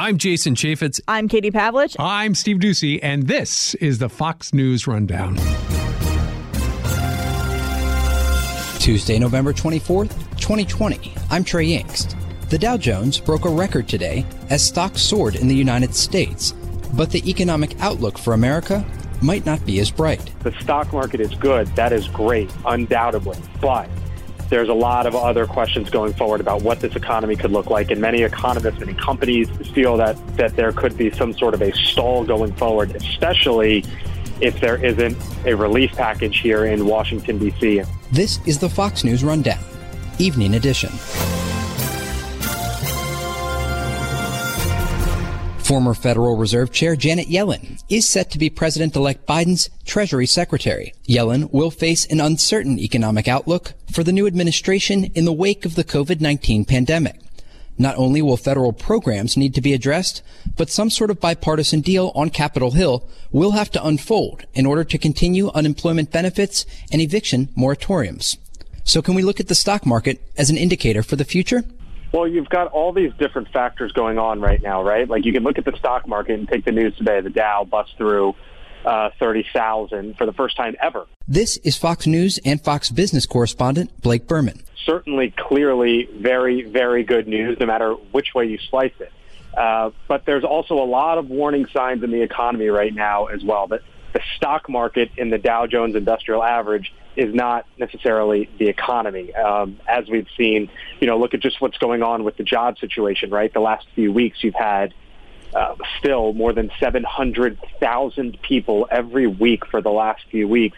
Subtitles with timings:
[0.00, 1.00] I'm Jason Chaffetz.
[1.08, 1.96] I'm Katie Pavlich.
[1.98, 5.34] I'm Steve Doocy, and this is the Fox News Rundown.
[8.78, 11.12] Tuesday, November 24th, 2020.
[11.30, 12.14] I'm Trey Yingst.
[12.48, 16.52] The Dow Jones broke a record today as stocks soared in the United States,
[16.94, 18.86] but the economic outlook for America
[19.20, 20.30] might not be as bright.
[20.44, 21.66] The stock market is good.
[21.74, 23.36] That is great, undoubtedly.
[23.60, 23.90] But
[24.48, 27.90] there's a lot of other questions going forward about what this economy could look like.
[27.90, 31.72] And many economists, many companies feel that, that there could be some sort of a
[31.72, 33.84] stall going forward, especially
[34.40, 37.82] if there isn't a relief package here in Washington, D.C.
[38.12, 39.62] This is the Fox News Rundown,
[40.18, 40.90] Evening Edition.
[45.68, 50.94] Former Federal Reserve Chair Janet Yellen is set to be President elect Biden's Treasury Secretary.
[51.06, 55.74] Yellen will face an uncertain economic outlook for the new administration in the wake of
[55.74, 57.20] the COVID 19 pandemic.
[57.76, 60.22] Not only will federal programs need to be addressed,
[60.56, 64.84] but some sort of bipartisan deal on Capitol Hill will have to unfold in order
[64.84, 68.38] to continue unemployment benefits and eviction moratoriums.
[68.84, 71.62] So can we look at the stock market as an indicator for the future?
[72.12, 75.08] Well, you've got all these different factors going on right now, right?
[75.08, 77.20] Like you can look at the stock market and take the news today.
[77.20, 78.34] The Dow bust through
[78.84, 81.06] uh, 30,000 for the first time ever.
[81.26, 84.62] This is Fox News and Fox Business correspondent Blake Burman.
[84.86, 89.12] Certainly, clearly, very, very good news, no matter which way you slice it.
[89.54, 93.44] Uh, but there's also a lot of warning signs in the economy right now as
[93.44, 93.66] well.
[93.66, 99.34] That the stock market in the Dow Jones Industrial Average is not necessarily the economy.
[99.34, 102.78] Um, as we've seen, you know, look at just what's going on with the job
[102.78, 103.52] situation, right?
[103.52, 104.94] The last few weeks, you've had
[105.54, 110.76] uh, still more than 700,000 people every week for the last few weeks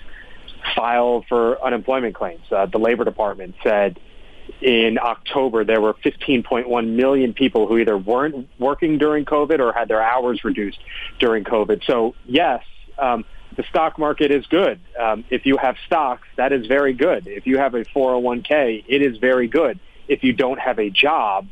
[0.74, 2.42] file for unemployment claims.
[2.50, 3.98] Uh, the Labor Department said
[4.60, 9.88] in October there were 15.1 million people who either weren't working during COVID or had
[9.88, 10.78] their hours reduced
[11.18, 11.84] during COVID.
[11.86, 12.62] So, yes,
[13.00, 13.24] um,
[13.56, 14.80] the stock market is good.
[14.98, 17.26] Um, if you have stocks, that is very good.
[17.26, 19.80] If you have a 401k, it is very good.
[20.08, 21.48] If you don't have a job,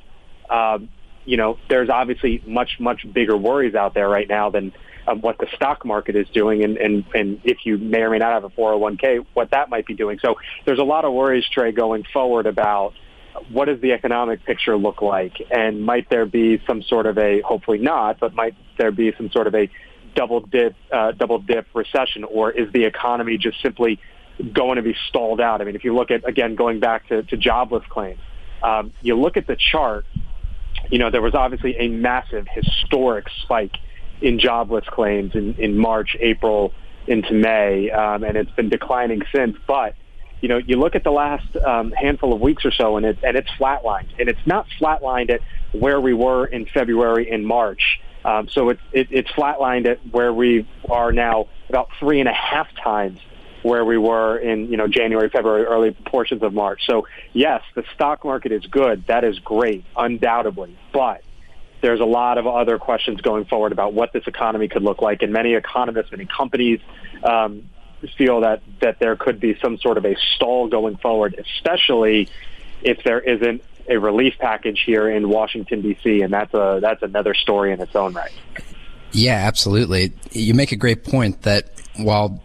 [0.48, 0.88] um,
[1.24, 4.72] you know, there's obviously much, much bigger worries out there right now than
[5.06, 6.64] um, what the stock market is doing.
[6.64, 9.86] And, and, and if you may or may not have a 401k, what that might
[9.86, 10.18] be doing.
[10.20, 12.94] So there's a lot of worries, Trey, going forward about
[13.50, 15.40] what does the economic picture look like?
[15.50, 19.30] And might there be some sort of a, hopefully not, but might there be some
[19.30, 19.70] sort of a
[20.14, 24.00] double dip, uh, double dip recession, or is the economy just simply
[24.52, 25.60] going to be stalled out?
[25.60, 28.20] I mean, if you look at again going back to, to jobless claims,
[28.62, 30.06] um, you look at the chart.
[30.90, 33.74] You know, there was obviously a massive, historic spike
[34.20, 36.72] in jobless claims in, in March, April,
[37.06, 39.56] into May, um, and it's been declining since.
[39.66, 39.94] But
[40.40, 43.18] you know, you look at the last um, handful of weeks or so, and it
[43.22, 45.40] and it's flatlined, and it's not flatlined at
[45.72, 48.00] where we were in February and March.
[48.24, 52.32] Um, so it's it, it's flatlined at where we are now, about three and a
[52.32, 53.20] half times
[53.62, 56.82] where we were in you know January, February, early portions of March.
[56.86, 59.06] So yes, the stock market is good.
[59.06, 60.76] That is great, undoubtedly.
[60.92, 61.22] But
[61.80, 65.22] there's a lot of other questions going forward about what this economy could look like,
[65.22, 66.80] and many economists, many companies.
[67.22, 67.68] Um,
[68.16, 72.28] feel that that there could be some sort of a stall going forward, especially
[72.82, 77.34] if there isn't a relief package here in Washington D.C., and that's a that's another
[77.34, 78.32] story in its own right.
[79.12, 80.12] Yeah, absolutely.
[80.32, 82.42] You make a great point that while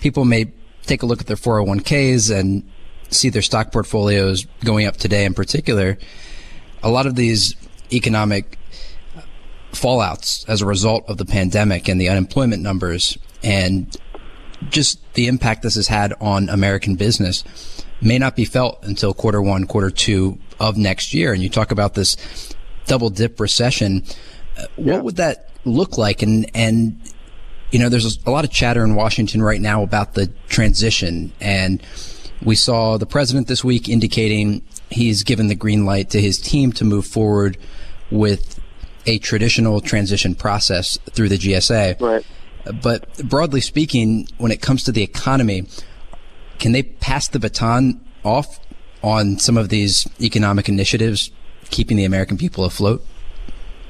[0.00, 0.52] people may
[0.82, 2.68] take a look at their 401ks and
[3.10, 5.98] see their stock portfolios going up today in particular,
[6.82, 7.54] a lot of these
[7.92, 8.58] economic
[9.72, 13.96] fallouts as a result of the pandemic and the unemployment numbers and
[14.70, 17.44] just the impact this has had on American business
[18.00, 21.32] may not be felt until quarter one, quarter two of next year.
[21.32, 22.16] And you talk about this
[22.86, 24.04] double dip recession.
[24.56, 26.22] Uh, what would that look like?
[26.22, 27.00] And, and,
[27.70, 31.32] you know, there's a lot of chatter in Washington right now about the transition.
[31.40, 31.82] And
[32.42, 36.72] we saw the president this week indicating he's given the green light to his team
[36.72, 37.58] to move forward
[38.10, 38.60] with
[39.06, 42.00] a traditional transition process through the GSA.
[42.00, 42.24] Right.
[42.82, 45.66] But broadly speaking, when it comes to the economy,
[46.58, 48.60] can they pass the baton off
[49.02, 51.30] on some of these economic initiatives,
[51.70, 53.04] keeping the American people afloat?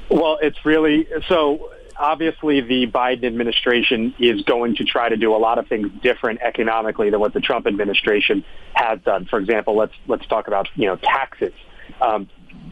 [0.09, 1.71] Well, it's really so.
[1.99, 6.39] Obviously, the Biden administration is going to try to do a lot of things different
[6.43, 9.25] economically than what the Trump administration has done.
[9.25, 11.53] For example, let's let's talk about you know taxes.
[11.99, 12.29] Um,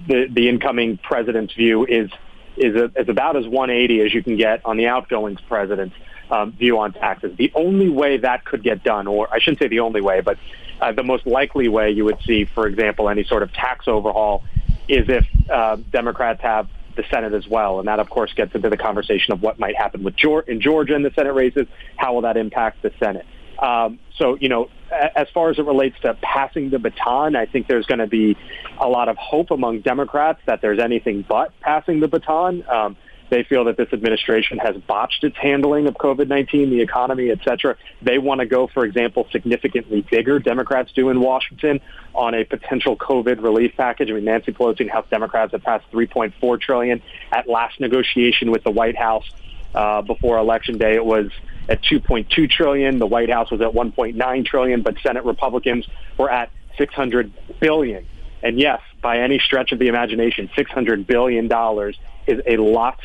[0.08, 2.12] the the incoming president's view is
[2.58, 5.96] is, a, is about as 180 as you can get on the outgoing president's
[6.32, 7.36] um, view on taxes.
[7.38, 10.38] The only way that could get done, or I shouldn't say the only way, but
[10.82, 14.44] uh, the most likely way you would see, for example, any sort of tax overhaul
[14.88, 17.80] is if uh, Democrats have the Senate as well.
[17.80, 20.62] And that, of course, gets into the conversation of what might happen with Georgia, in
[20.62, 21.68] Georgia in the Senate races.
[21.98, 23.26] How will that impact the Senate?
[23.60, 24.70] Um, so, you know,
[25.16, 28.38] as far as it relates to passing the baton, I think there's going to be
[28.80, 32.64] a lot of hope among Democrats that there's anything but passing the baton.
[32.70, 32.98] Um,
[33.30, 37.76] they feel that this administration has botched its handling of COVID-19, the economy, et cetera.
[38.02, 40.38] They want to go, for example, significantly bigger.
[40.40, 41.82] Democrats do in Washington
[42.14, 44.12] on a potential COVID relief package.
[44.12, 47.02] I mean, Nancy Pelosi and House Democrats have passed 3.4 trillion
[47.32, 49.26] at last negotiation with the White House
[49.74, 50.94] uh, before Election Day.
[50.94, 51.32] It was
[51.68, 53.00] at 2.2 trillion.
[53.00, 58.06] The White House was at 1.9 trillion, but Senate Republicans were at 600 billion.
[58.44, 61.98] And yes, by any stretch of the imagination, 600 billion dollars
[62.28, 63.00] is a lot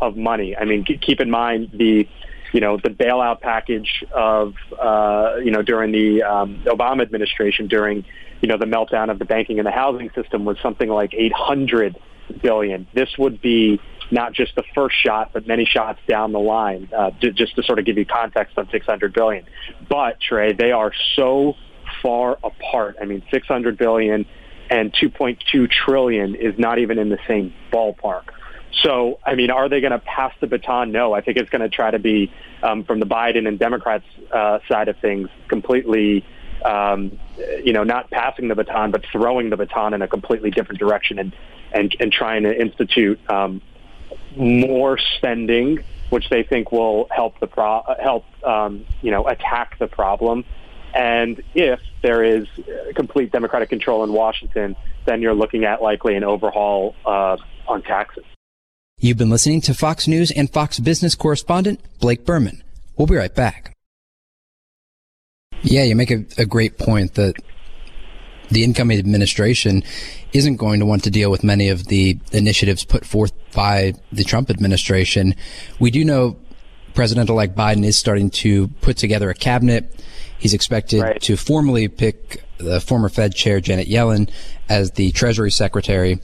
[0.00, 0.56] of money.
[0.56, 2.08] I mean, keep in mind the
[2.52, 8.04] you know the bailout package of uh, you know during the um, Obama administration during
[8.40, 11.96] you know the meltdown of the banking and the housing system was something like 800
[12.40, 12.86] billion.
[12.94, 13.80] This would be
[14.10, 16.88] not just the first shot, but many shots down the line.
[16.96, 19.44] Uh, to, just to sort of give you context on 600 billion,
[19.88, 21.54] but Trey, they are so
[22.02, 22.96] far apart.
[23.00, 24.26] I mean, 600 billion
[24.70, 28.24] and 2.2 trillion is not even in the same ballpark.
[28.82, 30.92] So, I mean, are they going to pass the baton?
[30.92, 32.32] No, I think it's going to try to be
[32.62, 36.24] um, from the Biden and Democrats uh, side of things completely,
[36.64, 37.18] um,
[37.64, 41.18] you know, not passing the baton, but throwing the baton in a completely different direction
[41.18, 41.34] and
[41.72, 43.60] and, and trying to institute um,
[44.36, 49.86] more spending, which they think will help the pro- help um, you know attack the
[49.86, 50.44] problem.
[50.94, 52.46] And if there is
[52.94, 57.36] complete Democratic control in Washington, then you're looking at likely an overhaul uh,
[57.68, 58.24] on taxes.
[58.98, 62.62] You've been listening to Fox News and Fox Business correspondent Blake Burman.
[62.96, 63.76] We'll be right back.
[65.62, 67.34] Yeah, you make a, a, great point that
[68.50, 69.82] the incoming administration
[70.32, 74.24] isn't going to want to deal with many of the initiatives put forth by the
[74.24, 75.34] Trump administration.
[75.78, 76.36] We do know
[76.94, 80.04] President elect Biden is starting to put together a cabinet.
[80.38, 81.20] He's expected right.
[81.22, 84.30] to formally pick the former Fed chair, Janet Yellen,
[84.68, 86.20] as the Treasury Secretary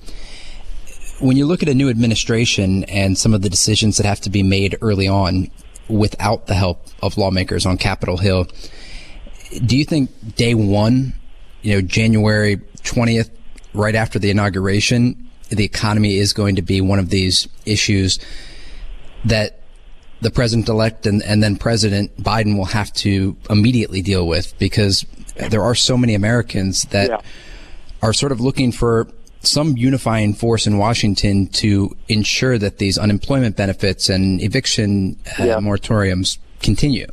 [1.22, 4.30] when you look at a new administration and some of the decisions that have to
[4.30, 5.48] be made early on
[5.88, 8.48] without the help of lawmakers on Capitol Hill,
[9.64, 11.14] do you think day one,
[11.62, 13.30] you know, January 20th,
[13.74, 18.18] right after the inauguration, the economy is going to be one of these issues
[19.24, 19.60] that
[20.20, 25.04] the president elect and, and then President Biden will have to immediately deal with because
[25.50, 27.20] there are so many Americans that yeah.
[28.02, 29.08] are sort of looking for
[29.40, 35.56] some unifying force in Washington to ensure that these unemployment benefits and eviction uh, yeah.
[35.56, 37.08] moratoriums continue.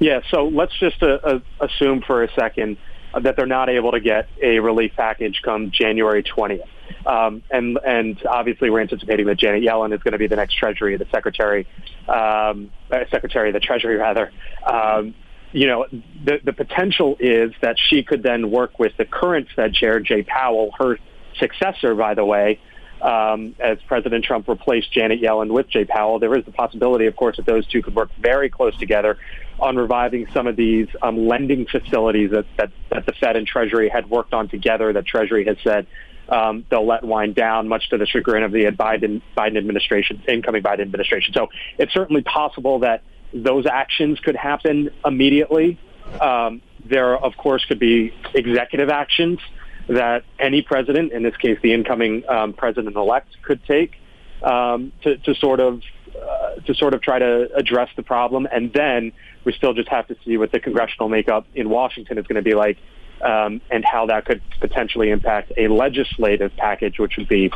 [0.00, 2.76] Yeah, so let's just uh, uh, assume for a second
[3.20, 6.66] that they're not able to get a relief package come January 20th.
[7.06, 10.54] Um, and and obviously we're anticipating that Janet Yellen is going to be the next
[10.54, 11.66] Treasury, the Secretary,
[12.08, 14.32] um, uh, Secretary of the Treasury rather.
[14.66, 15.14] Um,
[15.52, 19.72] you know, the, the potential is that she could then work with the current Fed
[19.72, 20.98] chair, Jay Powell, her
[21.38, 22.58] successor, by the way,
[23.04, 26.18] um, as President Trump replaced Janet Yellen with Jay Powell.
[26.18, 29.18] There is the possibility, of course, that those two could work very close together
[29.60, 33.90] on reviving some of these um, lending facilities that, that, that the Fed and Treasury
[33.90, 35.86] had worked on together that Treasury has said
[36.30, 40.62] um, they'll let wind down, much to the chagrin of the Biden, Biden administration, incoming
[40.62, 41.34] Biden administration.
[41.34, 43.02] So it's certainly possible that
[43.34, 45.78] those actions could happen immediately.
[46.20, 49.40] Um, there, of course, could be executive actions
[49.88, 53.94] that any president, in this case the incoming um, president-elect, could take
[54.42, 55.82] um, to, to, sort of
[56.14, 58.46] uh, to sort of try to address the problem.
[58.50, 59.12] And then
[59.44, 62.42] we still just have to see what the congressional makeup in Washington is going to
[62.42, 62.78] be like.
[63.22, 67.50] Um, and how that could potentially impact a legislative package, which would be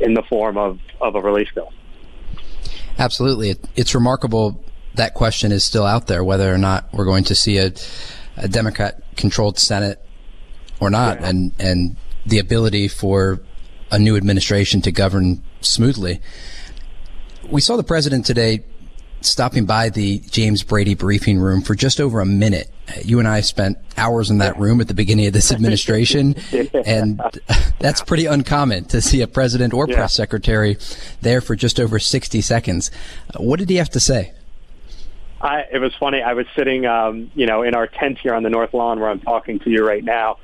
[0.00, 1.72] in the form of, of a release bill.
[2.96, 3.50] Absolutely.
[3.50, 7.34] It, it's remarkable that question is still out there whether or not we're going to
[7.34, 7.72] see a,
[8.36, 10.00] a Democrat controlled Senate
[10.80, 11.28] or not, yeah.
[11.28, 11.96] and and
[12.26, 13.40] the ability for
[13.90, 16.20] a new administration to govern smoothly.
[17.48, 18.64] We saw the president today
[19.20, 22.70] stopping by the James Brady briefing room for just over a minute.
[23.04, 26.36] You and I spent hours in that room at the beginning of this administration,
[26.84, 27.20] and
[27.78, 29.96] that's pretty uncommon to see a president or yeah.
[29.96, 30.78] press secretary
[31.20, 32.90] there for just over 60 seconds.
[33.36, 34.32] What did he have to say?
[35.40, 36.20] I, it was funny.
[36.20, 39.08] I was sitting, um, you know, in our tent here on the North Lawn where
[39.08, 40.38] I'm talking to you right now,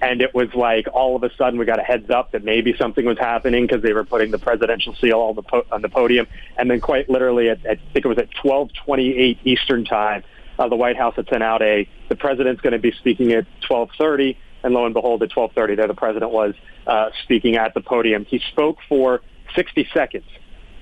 [0.00, 2.74] and it was like all of a sudden we got a heads up that maybe
[2.78, 5.88] something was happening because they were putting the presidential seal on the po- on the
[5.88, 6.26] podium,
[6.56, 10.22] and then quite literally at, at I think it was at 12:28 Eastern time,
[10.58, 13.46] uh, the White House had sent out a the president's going to be speaking at
[13.68, 16.54] 12:30, and lo and behold, at 12:30 there the president was
[16.86, 18.24] uh, speaking at the podium.
[18.24, 19.20] He spoke for
[19.54, 20.26] 60 seconds,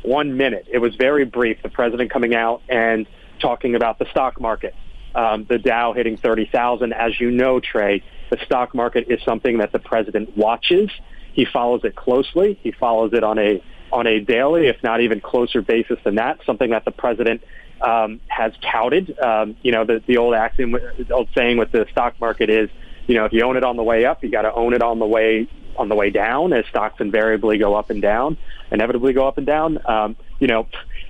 [0.02, 0.66] one minute.
[0.70, 1.62] It was very brief.
[1.62, 3.06] The president coming out and
[3.38, 4.74] talking about the stock market,
[5.14, 6.92] um, the Dow hitting 30,000.
[6.92, 10.90] As you know, Trey, the stock market is something that the president watches.
[11.32, 12.58] He follows it closely.
[12.62, 16.40] He follows it on a on a daily, if not even closer basis than that.
[16.44, 17.42] Something that the president
[17.80, 19.18] um, has touted.
[19.18, 22.68] Um, you know, the, the old axiom, the old saying with the stock market is,
[23.06, 24.82] you know, if you own it on the way up, you got to own it
[24.82, 28.38] on the way on the way down, as stocks invariably go up and down,
[28.70, 29.78] inevitably go up and down.
[29.86, 30.66] Um, you know,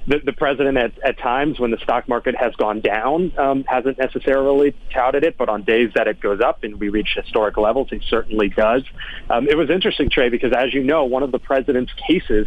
[0.06, 3.98] the, the president at, at times when the stock market has gone down um, hasn't
[3.98, 7.88] necessarily touted it, but on days that it goes up and we reach historic levels,
[7.90, 8.82] he certainly does.
[9.28, 12.46] Um, it was interesting, Trey, because as you know, one of the president's cases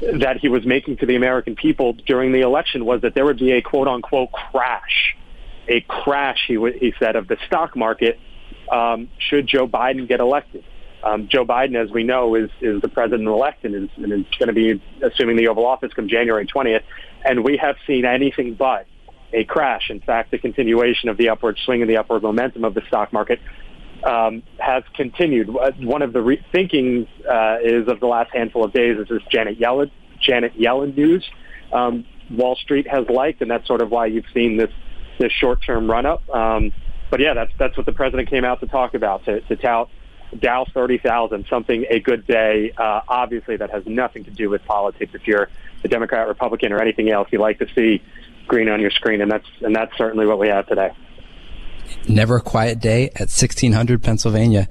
[0.00, 3.38] that he was making to the American people during the election was that there would
[3.38, 5.16] be a quote unquote crash,
[5.68, 8.18] a crash, he, w- he said, of the stock market
[8.70, 10.64] um, should Joe Biden get elected.
[11.02, 14.48] Um, Joe Biden, as we know, is, is the president-elect and is, and is going
[14.48, 16.82] to be assuming the Oval Office come January 20th.
[17.24, 18.86] And we have seen anything but
[19.32, 19.90] a crash.
[19.90, 23.12] In fact, the continuation of the upward swing and the upward momentum of the stock
[23.12, 23.40] market
[24.04, 25.48] um, has continued.
[25.48, 29.22] One of the re- thinkings uh, is of the last handful of days is this
[29.30, 29.90] Janet Yellen,
[30.20, 31.24] Janet Yellen news.
[31.72, 34.70] Um, Wall Street has liked, and that's sort of why you've seen this
[35.18, 36.26] this short-term run-up.
[36.34, 36.72] Um,
[37.10, 39.90] but yeah, that's that's what the president came out to talk about to, to tout
[40.38, 42.72] Dow 30,000, something a good day.
[42.76, 45.12] Uh, obviously, that has nothing to do with politics.
[45.14, 45.48] If you're
[45.84, 48.02] a Democrat, Republican, or anything else, you like to see
[48.46, 50.92] green on your screen, and that's and that's certainly what we have today.
[52.08, 54.68] Never a quiet day at 1600 Pennsylvania.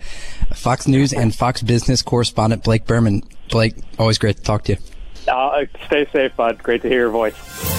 [0.53, 3.23] Fox News and Fox Business correspondent Blake Burman.
[3.49, 4.79] Blake, always great to talk to you.
[5.27, 6.61] Uh, stay safe, bud.
[6.63, 7.78] Great to hear your voice.